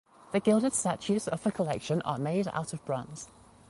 The 0.31 0.39
gilded 0.39 0.73
statues 0.73 1.27
of 1.27 1.43
the 1.43 1.51
collection 1.51 2.01
are 2.01 2.17
made 2.17 2.47
out 2.47 2.73
of 2.73 2.83
bronze. 2.85 3.29